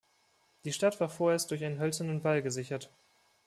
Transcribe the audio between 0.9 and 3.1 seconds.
war vorerst durch einen hölzernen Wall gesichert.